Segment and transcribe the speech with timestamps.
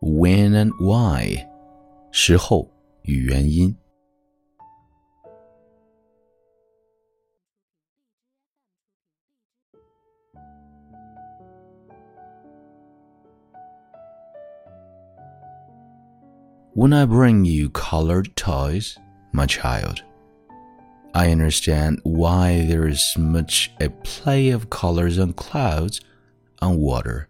[0.00, 1.48] When and why，
[2.10, 2.70] 时候
[3.02, 3.76] 与原因。
[16.74, 18.98] When I bring you colored toys,
[19.32, 20.02] my child,
[21.14, 26.02] I understand why there is much a play of colors on clouds,
[26.60, 27.28] on water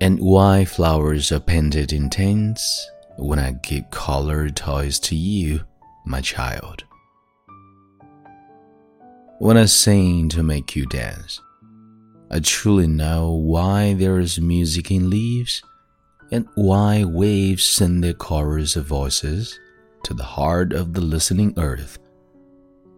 [0.00, 5.60] and why flowers are painted in tints when I give colored toys to you,
[6.04, 6.84] my child.
[9.38, 11.40] When I sing to make you dance,
[12.30, 15.62] I truly know why there is music in leaves
[16.30, 19.58] and why waves send their chorus of voices
[20.04, 21.98] to the heart of the listening earth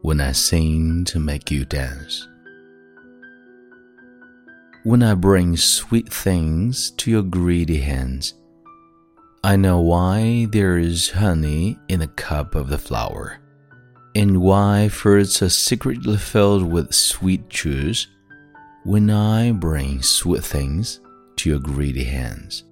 [0.02, 2.26] when I sing to make you dance
[4.88, 8.32] when I bring sweet things to your greedy hands.
[9.44, 13.38] I know why there is honey in the cup of the flower,
[14.14, 18.06] and why fruits are secretly filled with sweet juice
[18.84, 21.00] when I bring sweet things
[21.36, 22.64] to your greedy hands.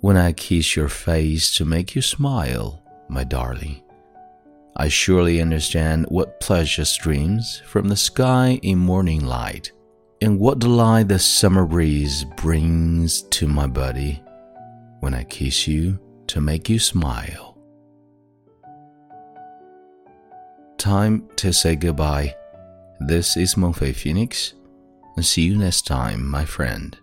[0.00, 3.82] When I kiss your face to make you smile, my darling,
[4.76, 9.72] I surely understand what pleasure streams from the sky in morning light
[10.22, 14.22] and what delight the summer breeze brings to my body
[15.00, 17.58] when I kiss you to make you smile.
[20.78, 22.36] Time to say goodbye.
[23.00, 24.54] This is Mengfei Phoenix,
[25.16, 26.96] and see you next time, my friend.